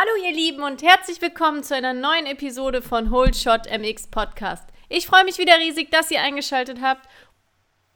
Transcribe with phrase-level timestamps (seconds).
[0.00, 4.64] Hallo ihr Lieben und herzlich willkommen zu einer neuen Episode von Whole Shot MX Podcast.
[4.88, 7.06] Ich freue mich wieder riesig, dass ihr eingeschaltet habt.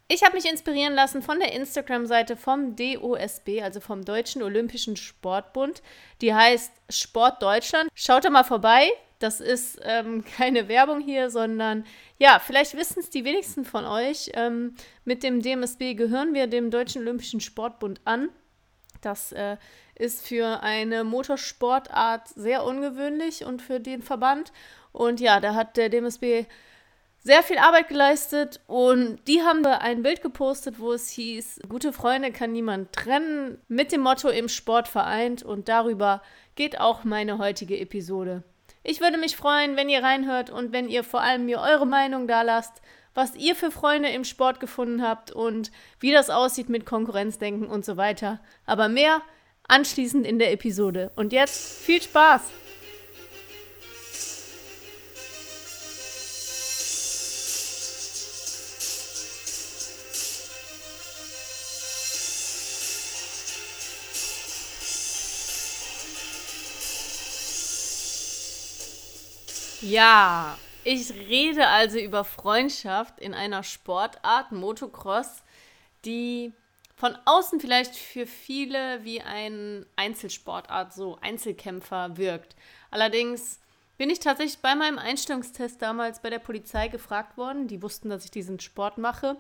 [0.09, 5.83] Ich habe mich inspirieren lassen von der Instagram-Seite vom DOSB, also vom Deutschen Olympischen Sportbund.
[6.21, 7.89] Die heißt Sport Deutschland.
[7.95, 8.91] Schaut da mal vorbei.
[9.19, 11.87] Das ist ähm, keine Werbung hier, sondern
[12.19, 14.31] ja, vielleicht wissen es die wenigsten von euch.
[14.35, 14.75] Ähm,
[15.07, 18.29] mit dem DMSB gehören wir dem Deutschen Olympischen Sportbund an.
[19.05, 19.57] Das äh,
[19.95, 24.53] ist für eine Motorsportart sehr ungewöhnlich und für den Verband.
[24.93, 26.47] Und ja, da hat der DMSB
[27.25, 32.33] sehr viel Arbeit geleistet und die haben ein Bild gepostet, wo es hieß, gute Freunde
[32.33, 36.23] kann niemand trennen, mit dem Motto im Sport vereint und darüber
[36.55, 38.43] geht auch meine heutige Episode.
[38.87, 42.29] Ich würde mich freuen, wenn ihr reinhört und wenn ihr vor allem mir eure Meinung
[42.29, 42.83] da lasst,
[43.15, 47.85] was ihr für Freunde im Sport gefunden habt und wie das aussieht mit Konkurrenzdenken und
[47.85, 48.41] so weiter.
[48.67, 49.23] Aber mehr
[49.69, 51.13] anschließend in der Episode.
[51.17, 52.43] Und jetzt viel Spaß!
[69.81, 75.43] Ja, ich rede also über Freundschaft in einer Sportart, Motocross,
[76.05, 76.53] die
[76.97, 82.55] von außen vielleicht für viele wie ein Einzelsportart, so Einzelkämpfer wirkt.
[82.91, 83.61] Allerdings
[83.99, 88.25] bin ich tatsächlich bei meinem Einstellungstest damals bei der Polizei gefragt worden, die wussten, dass
[88.25, 89.37] ich diesen Sport mache,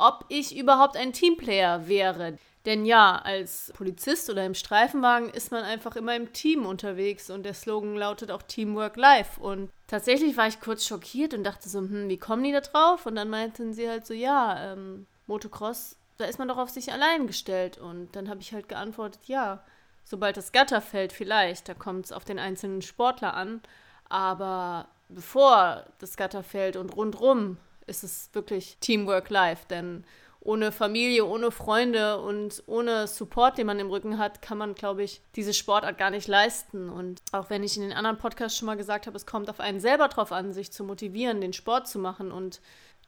[0.00, 2.38] ob ich überhaupt ein Teamplayer wäre.
[2.66, 7.44] Denn ja, als Polizist oder im Streifenwagen ist man einfach immer im Team unterwegs und
[7.44, 9.40] der Slogan lautet auch Teamwork Life.
[9.40, 13.06] Und tatsächlich war ich kurz schockiert und dachte so, hm, wie kommen die da drauf?
[13.06, 16.92] Und dann meinten sie halt so, ja, ähm, Motocross da ist man doch auf sich
[16.92, 17.78] allein gestellt.
[17.78, 19.62] Und dann habe ich halt geantwortet, ja,
[20.04, 23.62] sobald das Gatter fällt, vielleicht, da kommt es auf den einzelnen Sportler an.
[24.08, 27.56] Aber bevor das Gatter fällt und rundrum
[27.90, 30.04] ist es wirklich Teamwork live, denn
[30.42, 35.02] ohne Familie, ohne Freunde und ohne Support, den man im Rücken hat, kann man, glaube
[35.02, 36.88] ich, diese Sportart gar nicht leisten.
[36.88, 39.60] Und auch wenn ich in den anderen Podcasts schon mal gesagt habe, es kommt auf
[39.60, 42.60] einen selber drauf an, sich zu motivieren, den Sport zu machen und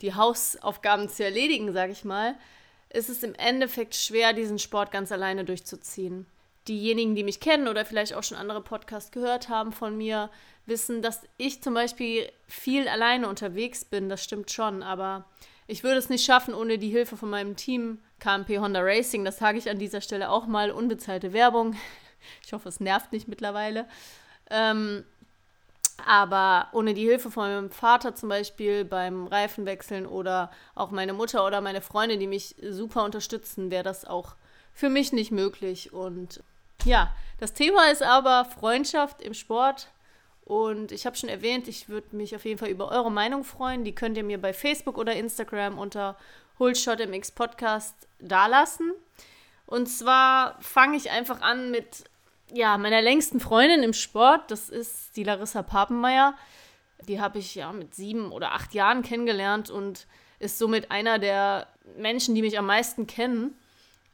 [0.02, 2.34] die Hausaufgaben zu erledigen, sage ich mal,
[2.90, 6.26] ist es im Endeffekt schwer, diesen Sport ganz alleine durchzuziehen.
[6.68, 10.30] Diejenigen, die mich kennen oder vielleicht auch schon andere Podcasts gehört haben von mir,
[10.66, 14.08] wissen, dass ich zum Beispiel viel alleine unterwegs bin.
[14.08, 15.24] Das stimmt schon, aber
[15.66, 19.24] ich würde es nicht schaffen ohne die Hilfe von meinem Team KMP Honda Racing.
[19.24, 20.70] Das sage ich an dieser Stelle auch mal.
[20.70, 21.76] Unbezahlte Werbung.
[22.46, 23.84] Ich hoffe, es nervt nicht mittlerweile.
[24.48, 25.02] Ähm,
[26.06, 31.44] aber ohne die Hilfe von meinem Vater zum Beispiel beim Reifenwechseln oder auch meine Mutter
[31.44, 34.36] oder meine Freunde, die mich super unterstützen, wäre das auch
[34.72, 35.92] für mich nicht möglich.
[35.92, 36.44] Und
[36.84, 39.88] ja, das Thema ist aber Freundschaft im Sport.
[40.44, 43.84] Und ich habe schon erwähnt, ich würde mich auf jeden Fall über eure Meinung freuen.
[43.84, 46.16] Die könnt ihr mir bei Facebook oder Instagram unter
[46.58, 48.92] HullShotMX Podcast dalassen.
[49.66, 52.04] Und zwar fange ich einfach an mit
[52.52, 56.34] ja, meiner längsten Freundin im Sport, das ist die Larissa Papenmeier.
[57.08, 60.06] Die habe ich ja mit sieben oder acht Jahren kennengelernt und
[60.38, 61.66] ist somit einer der
[61.96, 63.56] Menschen, die mich am meisten kennen.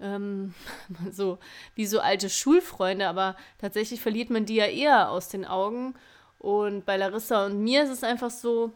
[0.01, 0.55] Ähm,
[1.13, 1.39] so
[1.75, 5.95] wie so alte Schulfreunde, aber tatsächlich verliert man die ja eher aus den Augen.
[6.39, 8.73] Und bei Larissa und mir ist es einfach so,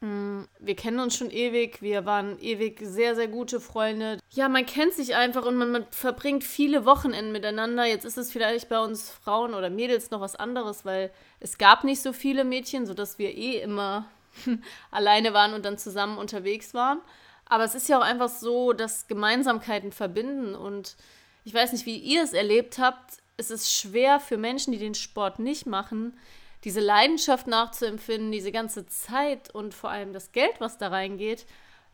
[0.00, 4.18] hm, wir kennen uns schon ewig, wir waren ewig sehr, sehr gute Freunde.
[4.30, 7.84] Ja, man kennt sich einfach und man, man, verbringt viele Wochenenden miteinander.
[7.86, 11.82] Jetzt ist es vielleicht bei uns Frauen oder Mädels noch was anderes, weil es gab
[11.82, 14.06] nicht so viele Mädchen, sodass wir eh immer
[14.90, 17.00] alleine waren und dann zusammen unterwegs waren.
[17.48, 20.96] Aber es ist ja auch einfach so, dass Gemeinsamkeiten verbinden und
[21.44, 23.18] ich weiß nicht, wie ihr es erlebt habt.
[23.36, 26.18] Es ist schwer für Menschen, die den Sport nicht machen,
[26.64, 31.46] diese Leidenschaft nachzuempfinden, diese ganze Zeit und vor allem das Geld, was da reingeht,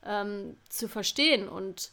[0.07, 1.49] ähm, zu verstehen.
[1.49, 1.91] Und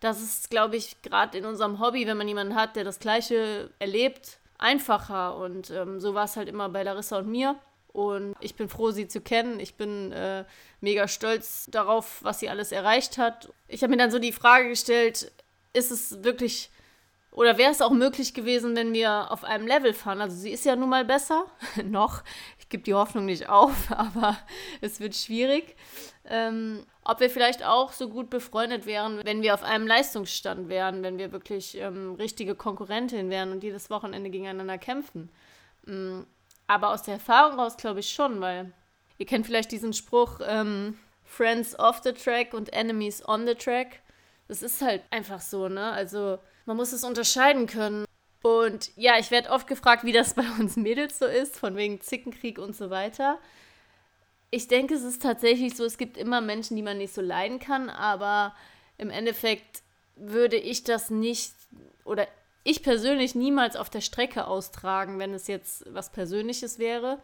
[0.00, 3.70] das ist, glaube ich, gerade in unserem Hobby, wenn man jemanden hat, der das Gleiche
[3.78, 5.36] erlebt, einfacher.
[5.36, 7.56] Und ähm, so war es halt immer bei Larissa und mir.
[7.92, 9.60] Und ich bin froh, sie zu kennen.
[9.60, 10.44] Ich bin äh,
[10.80, 13.52] mega stolz darauf, was sie alles erreicht hat.
[13.68, 15.30] Ich habe mir dann so die Frage gestellt,
[15.74, 16.70] ist es wirklich
[17.32, 20.20] oder wäre es auch möglich gewesen, wenn wir auf einem Level fahren?
[20.20, 21.46] Also sie ist ja nun mal besser,
[21.84, 22.22] noch.
[22.58, 24.36] Ich gebe die Hoffnung nicht auf, aber
[24.82, 25.74] es wird schwierig.
[26.26, 31.02] Ähm, ob wir vielleicht auch so gut befreundet wären, wenn wir auf einem Leistungsstand wären,
[31.02, 35.30] wenn wir wirklich ähm, richtige Konkurrentinnen wären und jedes Wochenende gegeneinander kämpfen.
[35.88, 36.26] Ähm,
[36.66, 38.72] aber aus der Erfahrung raus glaube ich schon, weil
[39.18, 44.00] ihr kennt vielleicht diesen Spruch, ähm, Friends off the track und Enemies on the track.
[44.48, 45.92] Das ist halt einfach so, ne?
[45.92, 48.04] Also man muss es unterscheiden können.
[48.42, 52.00] Und ja, ich werde oft gefragt, wie das bei uns Mädels so ist, von wegen
[52.00, 53.38] Zickenkrieg und so weiter.
[54.50, 57.58] Ich denke, es ist tatsächlich so, es gibt immer Menschen, die man nicht so leiden
[57.58, 58.54] kann, aber
[58.98, 59.82] im Endeffekt
[60.16, 61.54] würde ich das nicht
[62.04, 62.28] oder
[62.64, 67.18] ich persönlich niemals auf der Strecke austragen, wenn es jetzt was Persönliches wäre.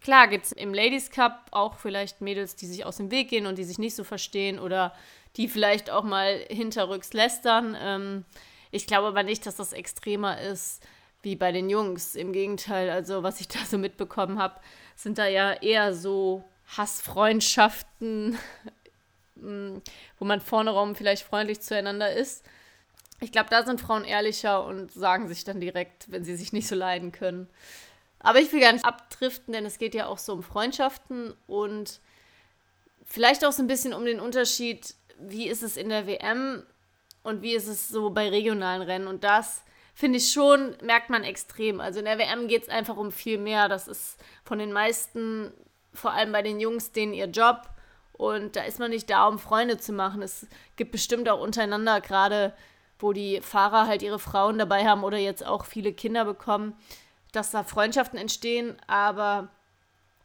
[0.00, 3.46] Klar gibt es im Ladies Cup auch vielleicht Mädels, die sich aus dem Weg gehen
[3.46, 4.94] und die sich nicht so verstehen oder
[5.36, 7.76] die vielleicht auch mal hinterrücks lästern.
[7.80, 8.24] Ähm,
[8.70, 10.82] ich glaube aber nicht, dass das extremer ist
[11.22, 12.14] wie bei den Jungs.
[12.14, 14.60] Im Gegenteil, also was ich da so mitbekommen habe,
[14.94, 16.44] sind da ja eher so
[16.76, 18.38] Hassfreundschaften,
[19.36, 19.76] mm,
[20.18, 22.44] wo man vorne rum vielleicht freundlich zueinander ist.
[23.20, 26.68] Ich glaube, da sind Frauen ehrlicher und sagen sich dann direkt, wenn sie sich nicht
[26.68, 27.48] so leiden können.
[28.18, 32.00] Aber ich will gar nicht abdriften, denn es geht ja auch so um Freundschaften und
[33.04, 36.64] vielleicht auch so ein bisschen um den Unterschied, wie ist es in der WM
[37.22, 39.06] und wie ist es so bei regionalen Rennen.
[39.06, 39.62] Und das
[39.94, 41.80] finde ich schon, merkt man extrem.
[41.80, 43.68] Also in der WM geht es einfach um viel mehr.
[43.68, 45.52] Das ist von den meisten,
[45.92, 47.68] vor allem bei den Jungs, denen ihr Job.
[48.12, 50.22] Und da ist man nicht da, um Freunde zu machen.
[50.22, 50.46] Es
[50.76, 52.54] gibt bestimmt auch untereinander gerade,
[53.04, 56.74] wo die Fahrer halt ihre Frauen dabei haben oder jetzt auch viele Kinder bekommen
[57.34, 59.48] dass da Freundschaften entstehen, aber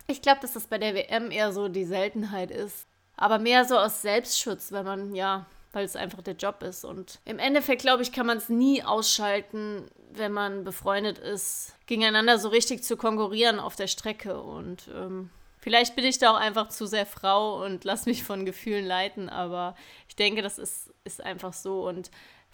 [0.08, 2.88] ich glaube, dass das bei der WM eher so die Seltenheit ist.
[3.16, 6.86] Aber mehr so aus Selbstschutz, wenn man, ja, weil es einfach der Job ist.
[6.86, 12.40] Und im Endeffekt, glaube ich, kann man es nie ausschalten, wenn man befreundet ist, gegeneinander
[12.40, 14.42] so richtig zu konkurrieren auf der Strecke.
[14.42, 15.30] Und ähm,
[15.60, 19.30] vielleicht bin ich da auch einfach zu sehr Frau und lasse mich von Gefühlen leiten,
[19.30, 19.76] aber
[20.08, 21.88] ich denke, das ist, ist einfach so.
[21.88, 22.10] Und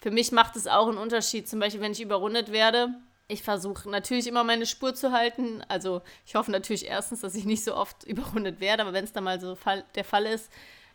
[0.05, 2.93] für mich macht es auch einen Unterschied, zum Beispiel, wenn ich überrundet werde
[3.27, 5.63] ich versuche natürlich immer meine Spur zu halten.
[5.67, 9.13] Also ich hoffe natürlich erstens, dass ich nicht so oft überrundet werde, aber wenn es
[9.13, 10.51] dann mal so fall, der Fall ist,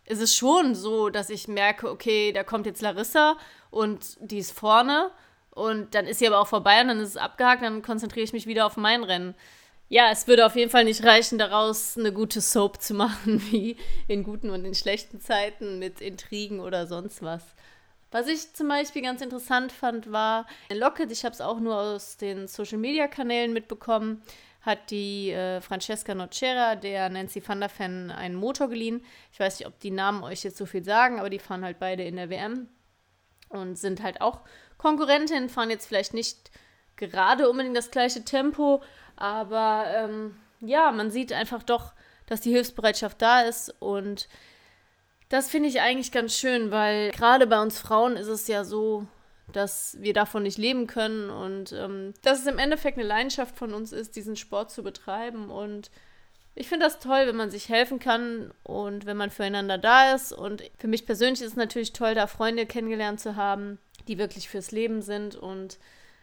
[0.06, 3.36] ist es schon so, dass ich merke, okay, da kommt jetzt Larissa
[3.70, 5.10] und die ist vorne
[5.50, 8.32] und dann ist sie aber auch vorbei und dann ist es abgehakt, dann konzentriere ich
[8.32, 9.34] mich wieder auf mein Rennen.
[9.88, 13.76] Ja, es würde auf jeden Fall nicht reichen, daraus eine gute Soap zu machen, wie
[14.06, 17.42] in guten und in schlechten Zeiten mit Intrigen oder sonst was.
[18.10, 22.16] Was ich zum Beispiel ganz interessant fand, war Locket, ich habe es auch nur aus
[22.16, 24.22] den Social-Media-Kanälen mitbekommen,
[24.62, 29.04] hat die äh, Francesca Nocera, der Nancy van der Fan, einen Motor geliehen.
[29.32, 31.78] Ich weiß nicht, ob die Namen euch jetzt so viel sagen, aber die fahren halt
[31.78, 32.68] beide in der WM
[33.48, 34.40] und sind halt auch
[34.76, 36.50] Konkurrentinnen, fahren jetzt vielleicht nicht
[36.96, 38.82] gerade unbedingt das gleiche Tempo,
[39.16, 41.92] aber ähm, ja, man sieht einfach doch,
[42.26, 44.28] dass die Hilfsbereitschaft da ist und
[45.30, 49.06] das finde ich eigentlich ganz schön, weil gerade bei uns Frauen ist es ja so,
[49.52, 53.72] dass wir davon nicht leben können und ähm, dass es im Endeffekt eine Leidenschaft von
[53.72, 55.50] uns ist, diesen Sport zu betreiben.
[55.50, 55.92] Und
[56.56, 60.32] ich finde das toll, wenn man sich helfen kann und wenn man füreinander da ist.
[60.32, 63.78] Und für mich persönlich ist es natürlich toll, da Freunde kennengelernt zu haben,
[64.08, 65.78] die wirklich fürs Leben sind und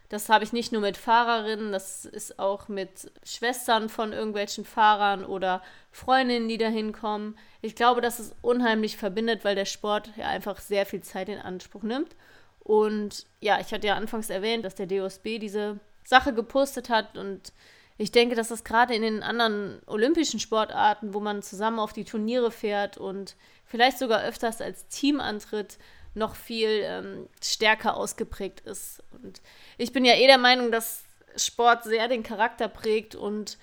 [0.08, 5.24] das habe ich nicht nur mit Fahrerinnen, das ist auch mit Schwestern von irgendwelchen Fahrern
[5.24, 5.62] oder
[5.92, 7.36] Freundinnen, die da hinkommen.
[7.60, 11.38] Ich glaube, dass es unheimlich verbindet, weil der Sport ja einfach sehr viel Zeit in
[11.38, 12.16] Anspruch nimmt.
[12.60, 17.52] Und ja, ich hatte ja anfangs erwähnt, dass der DOSB diese Sache gepostet hat und
[18.00, 22.04] ich denke, dass das gerade in den anderen olympischen Sportarten, wo man zusammen auf die
[22.04, 23.34] Turniere fährt und
[23.64, 25.78] vielleicht sogar öfters als Team antritt,
[26.14, 29.02] noch viel ähm, stärker ausgeprägt ist.
[29.22, 29.40] Und
[29.76, 31.04] ich bin ja eh der Meinung, dass
[31.36, 33.58] Sport sehr den Charakter prägt und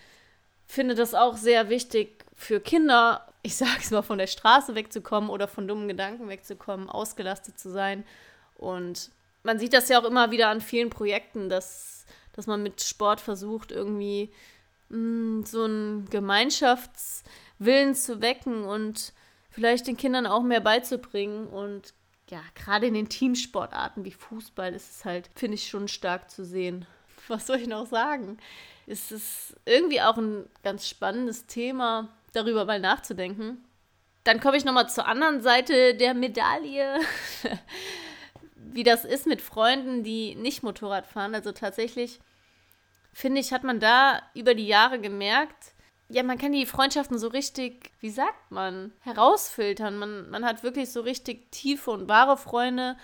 [0.68, 5.30] finde das auch sehr wichtig für Kinder, ich sage es mal, von der Straße wegzukommen
[5.30, 8.04] oder von dummen Gedanken wegzukommen, ausgelastet zu sein.
[8.56, 9.12] Und
[9.44, 13.22] man sieht das ja auch immer wieder an vielen Projekten, dass, dass man mit Sport
[13.22, 14.32] versucht, irgendwie
[14.90, 19.14] mh, mm, so einen Gemeinschaftswillen zu wecken und
[19.50, 21.48] vielleicht den Kindern auch mehr beizubringen.
[21.48, 21.94] Und
[22.30, 26.44] ja, gerade in den Teamsportarten wie Fußball ist es halt, finde ich, schon stark zu
[26.44, 26.86] sehen.
[27.28, 28.38] Was soll ich noch sagen?
[28.88, 33.64] Es ist irgendwie auch ein ganz spannendes Thema, darüber mal nachzudenken.
[34.24, 37.00] Dann komme ich nochmal zur anderen Seite der Medaille.
[38.76, 41.34] wie das ist mit Freunden, die nicht Motorrad fahren.
[41.34, 42.20] Also tatsächlich,
[43.14, 45.74] finde ich, hat man da über die Jahre gemerkt,
[46.10, 49.98] ja, man kann die Freundschaften so richtig, wie sagt man, herausfiltern.
[49.98, 52.96] Man, man hat wirklich so richtig tiefe und wahre Freunde,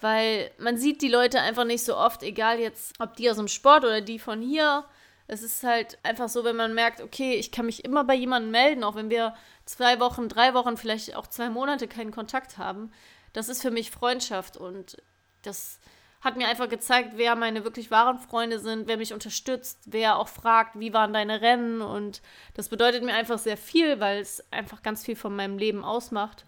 [0.00, 3.48] weil man sieht die Leute einfach nicht so oft, egal jetzt, ob die aus dem
[3.48, 4.84] Sport oder die von hier.
[5.28, 8.50] Es ist halt einfach so, wenn man merkt, okay, ich kann mich immer bei jemandem
[8.50, 9.34] melden, auch wenn wir
[9.64, 12.90] zwei Wochen, drei Wochen, vielleicht auch zwei Monate keinen Kontakt haben.
[13.32, 15.00] Das ist für mich Freundschaft und
[15.42, 15.78] das
[16.22, 20.28] hat mir einfach gezeigt, wer meine wirklich wahren Freunde sind, wer mich unterstützt, wer auch
[20.28, 21.82] fragt, wie waren deine Rennen.
[21.82, 22.22] Und
[22.54, 26.46] das bedeutet mir einfach sehr viel, weil es einfach ganz viel von meinem Leben ausmacht.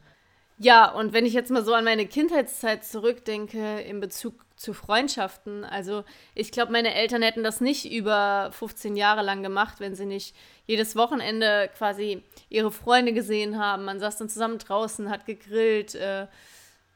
[0.59, 5.65] Ja, und wenn ich jetzt mal so an meine Kindheitszeit zurückdenke in Bezug zu Freundschaften.
[5.65, 6.05] Also
[6.35, 10.35] ich glaube, meine Eltern hätten das nicht über 15 Jahre lang gemacht, wenn sie nicht
[10.67, 13.85] jedes Wochenende quasi ihre Freunde gesehen haben.
[13.85, 16.27] Man saß dann zusammen draußen, hat gegrillt, äh,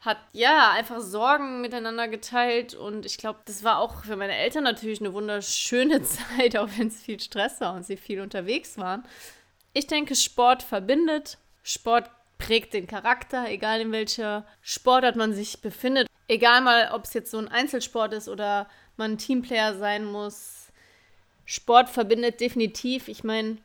[0.01, 4.65] hat ja einfach Sorgen miteinander geteilt und ich glaube, das war auch für meine Eltern
[4.65, 6.03] natürlich eine wunderschöne
[6.39, 9.05] Zeit, auch wenn es viel Stress war und sie viel unterwegs waren.
[9.73, 16.07] Ich denke, Sport verbindet, Sport prägt den Charakter, egal in welcher Sportart man sich befindet.
[16.29, 20.69] Egal mal, ob es jetzt so ein Einzelsport ist oder man Teamplayer sein muss.
[21.45, 23.09] Sport verbindet definitiv.
[23.09, 23.59] Ich meine,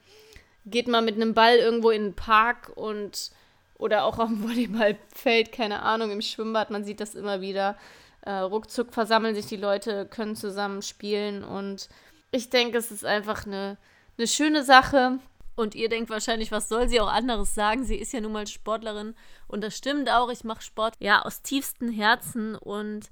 [0.65, 3.31] geht mal mit einem Ball irgendwo in den Park und
[3.77, 7.77] oder auch am Volleyballfeld, keine Ahnung, im Schwimmbad, man sieht das immer wieder.
[8.21, 11.89] Äh, ruckzuck versammeln sich die Leute, können zusammen spielen und
[12.33, 13.77] ich denke, es ist einfach eine,
[14.17, 15.19] eine schöne Sache.
[15.55, 17.83] Und ihr denkt wahrscheinlich, was soll sie auch anderes sagen?
[17.83, 19.13] Sie ist ja nun mal Sportlerin.
[19.47, 20.31] Und das stimmt auch.
[20.31, 22.55] Ich mache Sport ja aus tiefstem Herzen.
[22.55, 23.11] Und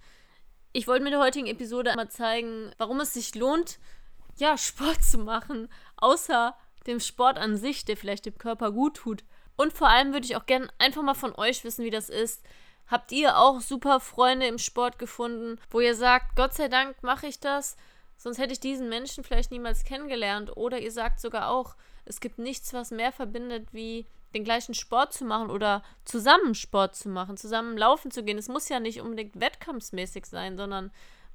[0.73, 3.77] ich wollte mit der heutigen Episode einmal zeigen, warum es sich lohnt,
[4.37, 5.69] ja, Sport zu machen.
[5.97, 6.55] Außer
[6.87, 9.23] dem Sport an sich, der vielleicht dem Körper gut tut.
[9.55, 12.43] Und vor allem würde ich auch gerne einfach mal von euch wissen, wie das ist.
[12.87, 17.27] Habt ihr auch super Freunde im Sport gefunden, wo ihr sagt, Gott sei Dank mache
[17.27, 17.77] ich das,
[18.17, 20.55] sonst hätte ich diesen Menschen vielleicht niemals kennengelernt.
[20.57, 25.13] Oder ihr sagt sogar auch, es gibt nichts, was mehr verbindet, wie den gleichen Sport
[25.13, 28.37] zu machen oder zusammen Sport zu machen, zusammen laufen zu gehen.
[28.37, 30.91] Es muss ja nicht unbedingt wettkampfsmäßig sein, sondern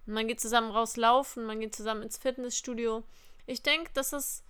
[0.07, 3.03] man geht zusammen rauslaufen, man geht zusammen ins Fitnessstudio.
[3.47, 4.43] Ich denke, dass es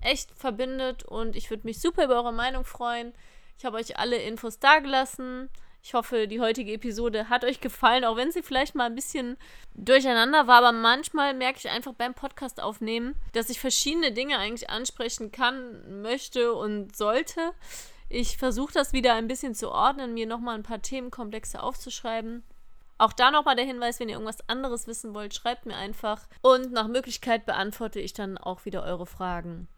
[0.00, 3.12] echt verbindet und ich würde mich super über eure Meinung freuen.
[3.58, 5.50] Ich habe euch alle Infos dagelassen.
[5.82, 9.36] Ich hoffe, die heutige Episode hat euch gefallen, auch wenn sie vielleicht mal ein bisschen
[9.74, 10.58] durcheinander war.
[10.58, 16.02] Aber manchmal merke ich einfach beim Podcast aufnehmen, dass ich verschiedene Dinge eigentlich ansprechen kann,
[16.02, 17.52] möchte und sollte.
[18.08, 22.42] Ich versuche das wieder ein bisschen zu ordnen, mir nochmal ein paar Themenkomplexe aufzuschreiben.
[22.98, 26.26] Auch da nochmal der Hinweis, wenn ihr irgendwas anderes wissen wollt, schreibt mir einfach.
[26.42, 29.68] Und nach Möglichkeit beantworte ich dann auch wieder eure Fragen.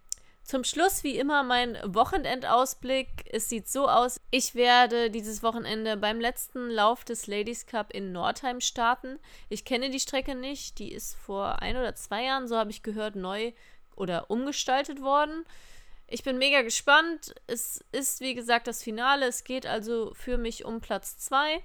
[0.51, 3.07] Zum Schluss wie immer mein Wochenendausblick.
[3.31, 8.11] Es sieht so aus, ich werde dieses Wochenende beim letzten Lauf des Ladies Cup in
[8.11, 9.21] Nordheim starten.
[9.49, 12.83] Ich kenne die Strecke nicht, die ist vor ein oder zwei Jahren, so habe ich
[12.83, 13.53] gehört, neu
[13.95, 15.45] oder umgestaltet worden.
[16.09, 17.33] Ich bin mega gespannt.
[17.47, 19.27] Es ist wie gesagt das Finale.
[19.27, 21.63] Es geht also für mich um Platz 2.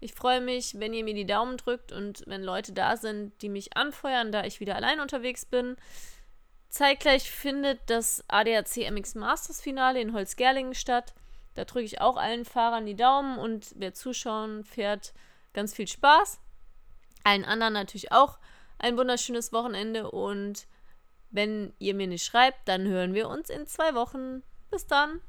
[0.00, 3.48] Ich freue mich, wenn ihr mir die Daumen drückt und wenn Leute da sind, die
[3.48, 5.76] mich anfeuern, da ich wieder allein unterwegs bin.
[6.74, 11.14] Zeitgleich findet das ADAC MX Masters Finale in Holzgerlingen statt.
[11.54, 15.14] Da drücke ich auch allen Fahrern die Daumen und wer zuschauen fährt,
[15.52, 16.40] ganz viel Spaß.
[17.22, 18.40] Allen anderen natürlich auch
[18.80, 20.66] ein wunderschönes Wochenende und
[21.30, 24.42] wenn ihr mir nicht schreibt, dann hören wir uns in zwei Wochen.
[24.72, 25.20] Bis dann.